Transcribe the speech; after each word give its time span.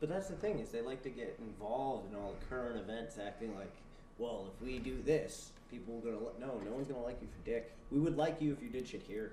But 0.00 0.08
that's 0.08 0.28
the 0.28 0.36
thing 0.36 0.58
is 0.58 0.68
they 0.70 0.80
like 0.80 1.02
to 1.02 1.10
get 1.10 1.38
involved 1.40 2.12
in 2.12 2.18
all 2.18 2.34
the 2.38 2.46
current 2.46 2.78
events, 2.78 3.18
acting 3.18 3.54
like, 3.56 3.72
well, 4.18 4.46
if 4.54 4.64
we 4.64 4.78
do 4.78 5.02
this, 5.04 5.52
people 5.70 5.98
are 5.98 6.12
gonna 6.12 6.24
no, 6.40 6.60
no 6.64 6.72
one's 6.72 6.86
gonna 6.86 7.02
like 7.02 7.20
you 7.20 7.28
for 7.28 7.44
dick. 7.44 7.72
We 7.90 7.98
would 7.98 8.16
like 8.16 8.40
you 8.40 8.52
if 8.52 8.62
you 8.62 8.68
did 8.68 8.86
shit 8.88 9.02
here. 9.02 9.32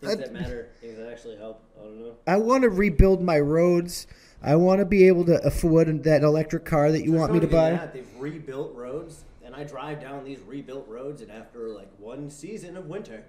Things 0.00 0.16
that 0.16 0.32
matter, 0.32 0.68
things 0.80 0.96
that 0.96 1.10
actually 1.10 1.36
help. 1.36 1.62
I 1.78 1.84
don't 1.84 2.00
know. 2.00 2.14
I 2.26 2.36
want 2.36 2.62
to 2.62 2.70
rebuild 2.70 3.22
my 3.22 3.38
roads. 3.38 4.06
I 4.42 4.56
want 4.56 4.78
to 4.78 4.86
be 4.86 5.06
able 5.06 5.26
to 5.26 5.44
afford 5.44 6.04
that 6.04 6.22
electric 6.22 6.64
car 6.64 6.90
that 6.90 7.02
you 7.04 7.10
There's 7.10 7.20
want 7.20 7.32
me 7.34 7.40
to 7.40 7.46
buy. 7.46 7.70
That. 7.72 7.92
They've 7.92 8.06
rebuilt 8.18 8.74
roads, 8.74 9.24
and 9.44 9.54
I 9.54 9.64
drive 9.64 10.00
down 10.00 10.24
these 10.24 10.40
rebuilt 10.40 10.88
roads, 10.88 11.20
and 11.20 11.30
after 11.30 11.68
like 11.68 11.90
one 11.98 12.30
season 12.30 12.78
of 12.78 12.86
winter, 12.86 13.24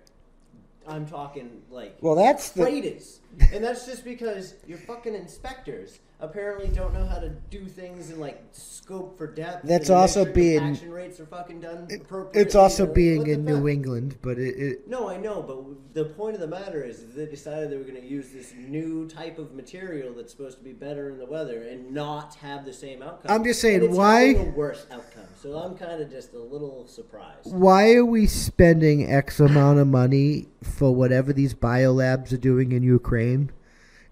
I'm 0.87 1.05
talking 1.05 1.61
like 1.69 1.97
Well, 1.99 2.15
that's 2.15 2.49
the- 2.51 2.63
freighters, 2.63 3.19
and 3.51 3.63
that's 3.63 3.85
just 3.85 4.05
because 4.05 4.55
your 4.65 4.77
fucking 4.77 5.13
inspectors 5.13 5.99
apparently 6.21 6.67
don't 6.69 6.93
know 6.93 7.05
how 7.05 7.17
to 7.19 7.29
do 7.49 7.65
things 7.65 8.11
in 8.11 8.19
like 8.19 8.41
scope 8.51 9.17
for 9.17 9.27
depth. 9.27 9.67
That's 9.67 9.89
and 9.89 9.97
also 9.97 10.23
sure 10.23 10.33
being- 10.33 10.59
action 10.59 10.91
rates 10.91 11.19
are 11.19 11.25
fucking 11.25 11.59
done 11.59 11.87
appropriately. 11.93 12.41
It's 12.41 12.55
also 12.55 12.85
being 12.85 13.23
the 13.23 13.31
in? 13.33 13.45
New 13.45 13.67
England, 13.67 14.17
but 14.21 14.37
it, 14.37 14.55
it 14.57 14.87
No, 14.87 15.09
I 15.09 15.17
know, 15.17 15.41
but 15.41 15.93
the 15.93 16.05
point 16.05 16.35
of 16.35 16.41
the 16.41 16.47
matter 16.47 16.83
is 16.83 17.13
they 17.15 17.25
decided 17.25 17.69
they 17.71 17.77
were 17.77 17.83
going 17.83 18.01
to 18.01 18.07
use 18.07 18.31
this 18.31 18.53
new 18.55 19.07
type 19.07 19.39
of 19.39 19.53
material 19.53 20.13
that's 20.13 20.31
supposed 20.31 20.57
to 20.59 20.63
be 20.63 20.73
better 20.73 21.09
in 21.09 21.17
the 21.17 21.25
weather 21.25 21.63
and 21.63 21.91
not 21.91 22.35
have 22.35 22.65
the 22.65 22.73
same 22.73 23.01
outcome. 23.01 23.31
I'm 23.31 23.43
just 23.43 23.59
saying, 23.59 23.83
it's 23.83 23.95
why- 23.95 24.35
a 24.35 24.43
worse 24.51 24.85
outcome? 24.91 25.23
So 25.41 25.57
I'm 25.57 25.75
kind 25.75 26.01
of 26.01 26.11
just 26.11 26.33
a 26.33 26.39
little 26.39 26.85
surprised. 26.87 27.51
why 27.51 27.93
are 27.95 28.05
we 28.05 28.27
spending 28.27 29.09
X 29.11 29.39
amount 29.39 29.79
of 29.79 29.87
money 29.87 30.47
for 30.61 30.93
whatever 30.93 31.33
these 31.33 31.55
biolabs 31.55 32.31
are 32.31 32.37
doing 32.37 32.71
in 32.71 32.83
Ukraine? 32.83 33.51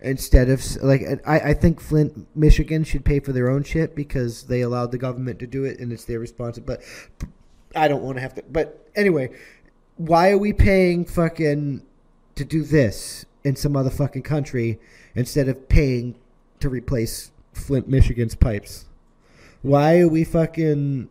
Instead 0.02 0.50
of 0.50 0.64
like, 0.82 1.02
I, 1.26 1.40
I 1.40 1.54
think 1.54 1.82
Flint, 1.82 2.28
Michigan 2.36 2.84
should 2.84 3.04
pay 3.04 3.20
for 3.20 3.34
their 3.34 3.50
own 3.50 3.64
shit 3.64 3.96
because 3.96 4.44
they 4.44 4.62
allowed 4.62 4.92
the 4.92 4.98
government 4.98 5.40
to 5.40 5.48
do 5.48 5.66
it 5.66 5.80
and 5.80 5.92
it's 5.92 6.06
their 6.06 6.20
responsibility. 6.20 6.84
But 7.20 7.30
I 7.76 7.88
don't 7.88 8.02
want 8.02 8.18
to 8.18 8.22
have 8.22 8.34
to. 8.36 8.44
But 8.50 8.88
anyway, 8.96 9.32
why 9.98 10.32
are 10.32 10.38
we 10.38 10.54
paying 10.54 11.06
fucking 11.06 11.84
to 12.36 12.46
do 12.46 12.64
this 12.64 13.26
in 13.44 13.56
some 13.56 13.76
other 13.76 13.90
fucking 13.90 14.24
country 14.24 14.80
instead 15.16 15.50
of 15.50 15.68
paying 15.68 16.16
to 16.62 16.70
replace 16.70 17.32
Flint, 17.54 17.88
Michigan's 17.88 18.36
pipes? 18.36 18.86
Why 19.62 20.00
are 20.00 20.08
we 20.08 20.24
fucking 20.24 21.10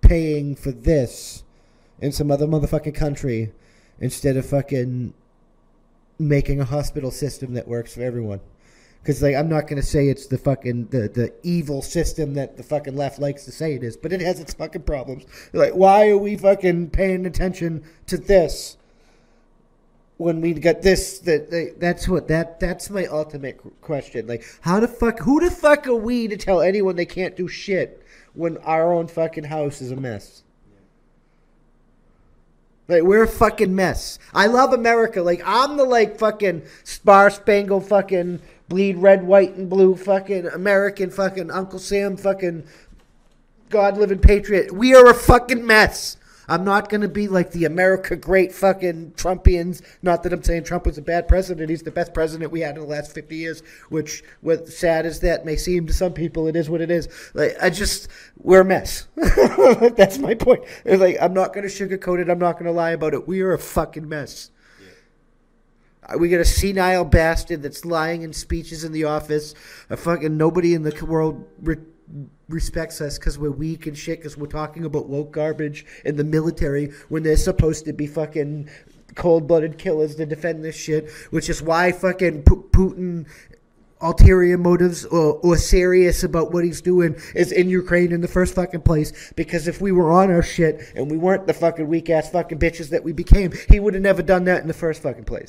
paying 0.00 0.54
for 0.54 0.70
this 0.70 1.42
in 2.00 2.12
some 2.12 2.30
other 2.30 2.46
motherfucking 2.46 2.94
country 2.94 3.52
instead 3.98 4.36
of 4.36 4.46
fucking 4.46 5.14
making 6.18 6.60
a 6.60 6.64
hospital 6.64 7.10
system 7.10 7.54
that 7.54 7.68
works 7.68 7.94
for 7.94 8.02
everyone? 8.02 8.40
Because 9.02 9.22
like 9.22 9.36
I'm 9.36 9.48
not 9.48 9.68
gonna 9.68 9.82
say 9.82 10.08
it's 10.08 10.26
the 10.26 10.38
fucking 10.38 10.86
the, 10.88 11.08
the 11.08 11.32
evil 11.44 11.80
system 11.80 12.34
that 12.34 12.56
the 12.56 12.64
fucking 12.64 12.96
left 12.96 13.20
likes 13.20 13.44
to 13.44 13.52
say 13.52 13.74
it 13.74 13.84
is, 13.84 13.96
but 13.96 14.12
it 14.12 14.20
has 14.20 14.40
its 14.40 14.52
fucking 14.54 14.82
problems. 14.82 15.24
Like 15.52 15.74
why 15.74 16.08
are 16.08 16.18
we 16.18 16.36
fucking 16.36 16.90
paying 16.90 17.24
attention 17.24 17.84
to 18.06 18.16
this 18.16 18.76
when 20.16 20.40
we 20.40 20.54
got 20.54 20.82
this? 20.82 21.20
That 21.20 21.50
that- 21.50 21.78
that's 21.78 22.08
what 22.08 22.26
that 22.28 22.58
that's 22.58 22.90
my 22.90 23.06
ultimate 23.06 23.60
question. 23.80 24.26
Like 24.26 24.44
how 24.62 24.80
the 24.80 24.88
fuck 24.88 25.20
who 25.20 25.38
the 25.38 25.52
fuck 25.52 25.86
are 25.86 25.94
we 25.94 26.26
to 26.26 26.36
tell 26.36 26.60
anyone 26.60 26.96
they 26.96 27.06
can't 27.06 27.36
do 27.36 27.46
shit 27.46 28.02
when 28.34 28.56
our 28.58 28.92
own 28.92 29.06
fucking 29.06 29.44
house 29.44 29.80
is 29.80 29.92
a 29.92 29.96
mess? 29.96 30.42
Like 32.88 33.02
we're 33.02 33.24
a 33.24 33.28
fucking 33.28 33.74
mess. 33.74 34.18
I 34.32 34.46
love 34.46 34.72
America. 34.72 35.22
Like 35.22 35.42
I'm 35.44 35.76
the 35.76 35.84
like 35.84 36.18
fucking 36.18 36.62
star 36.84 37.30
spangled 37.30 37.88
fucking 37.88 38.40
bleed 38.68 38.98
red, 38.98 39.24
white, 39.24 39.56
and 39.56 39.68
blue 39.68 39.96
fucking 39.96 40.46
American 40.46 41.10
fucking 41.10 41.50
Uncle 41.50 41.78
Sam 41.78 42.16
fucking 42.16 42.64
God 43.70 43.98
living 43.98 44.18
patriot. 44.18 44.72
We 44.72 44.94
are 44.94 45.08
a 45.08 45.14
fucking 45.14 45.66
mess. 45.66 46.16
I'm 46.48 46.64
not 46.64 46.88
gonna 46.88 47.08
be 47.08 47.28
like 47.28 47.52
the 47.52 47.64
America 47.64 48.16
great 48.16 48.52
fucking 48.52 49.12
Trumpians. 49.12 49.82
Not 50.02 50.22
that 50.22 50.32
I'm 50.32 50.42
saying 50.42 50.64
Trump 50.64 50.86
was 50.86 50.98
a 50.98 51.02
bad 51.02 51.28
president. 51.28 51.70
He's 51.70 51.82
the 51.82 51.90
best 51.90 52.14
president 52.14 52.52
we 52.52 52.60
had 52.60 52.76
in 52.76 52.82
the 52.82 52.86
last 52.86 53.12
50 53.12 53.36
years. 53.36 53.62
Which, 53.88 54.22
what 54.40 54.68
sad 54.68 55.06
as 55.06 55.20
that 55.20 55.44
may 55.44 55.56
seem 55.56 55.86
to 55.86 55.92
some 55.92 56.12
people, 56.12 56.46
it 56.46 56.56
is 56.56 56.70
what 56.70 56.80
it 56.80 56.90
is. 56.90 57.08
Like 57.34 57.56
I 57.60 57.70
just, 57.70 58.08
we're 58.38 58.60
a 58.60 58.64
mess. 58.64 59.06
That's 59.96 60.18
my 60.18 60.34
point. 60.34 60.64
It's 60.84 61.00
like 61.00 61.16
I'm 61.20 61.34
not 61.34 61.52
gonna 61.52 61.68
sugarcoat 61.68 62.20
it. 62.20 62.30
I'm 62.30 62.38
not 62.38 62.58
gonna 62.58 62.72
lie 62.72 62.90
about 62.90 63.14
it. 63.14 63.26
We 63.26 63.40
are 63.40 63.52
a 63.52 63.58
fucking 63.58 64.08
mess. 64.08 64.50
We 66.18 66.28
got 66.28 66.40
a 66.40 66.44
senile 66.44 67.04
bastard 67.04 67.62
that's 67.62 67.84
lying 67.84 68.22
in 68.22 68.32
speeches 68.32 68.84
in 68.84 68.92
the 68.92 69.04
office. 69.04 69.54
A 69.90 69.96
fucking 69.96 70.36
nobody 70.36 70.72
in 70.74 70.82
the 70.82 71.04
world 71.04 71.44
re- 71.60 71.78
respects 72.48 73.00
us 73.00 73.18
because 73.18 73.38
we're 73.38 73.50
weak 73.50 73.86
and 73.86 73.96
shit. 73.96 74.18
Because 74.18 74.36
we're 74.36 74.46
talking 74.46 74.84
about 74.84 75.08
woke 75.08 75.32
garbage 75.32 75.84
in 76.04 76.16
the 76.16 76.24
military 76.24 76.92
when 77.08 77.22
they're 77.22 77.36
supposed 77.36 77.84
to 77.86 77.92
be 77.92 78.06
fucking 78.06 78.68
cold-blooded 79.14 79.78
killers 79.78 80.16
to 80.16 80.26
defend 80.26 80.64
this 80.64 80.76
shit. 80.76 81.10
Which 81.30 81.48
is 81.48 81.62
why 81.62 81.92
fucking 81.92 82.42
Pu- 82.44 82.68
Putin. 82.70 83.26
Ulterior 84.02 84.58
motives 84.58 85.06
or, 85.06 85.40
or 85.42 85.56
serious 85.56 86.22
about 86.22 86.52
what 86.52 86.62
he's 86.64 86.82
doing 86.82 87.16
is 87.34 87.50
in 87.50 87.70
Ukraine 87.70 88.12
in 88.12 88.20
the 88.20 88.28
first 88.28 88.54
fucking 88.54 88.82
place. 88.82 89.32
Because 89.36 89.66
if 89.68 89.80
we 89.80 89.90
were 89.90 90.12
on 90.12 90.30
our 90.30 90.42
shit 90.42 90.92
and 90.94 91.10
we 91.10 91.16
weren't 91.16 91.46
the 91.46 91.54
fucking 91.54 91.88
weak 91.88 92.10
ass 92.10 92.28
fucking 92.28 92.58
bitches 92.58 92.90
that 92.90 93.02
we 93.02 93.14
became, 93.14 93.54
he 93.70 93.80
would 93.80 93.94
have 93.94 94.02
never 94.02 94.20
done 94.20 94.44
that 94.44 94.60
in 94.60 94.68
the 94.68 94.74
first 94.74 95.00
fucking 95.02 95.24
place. 95.24 95.48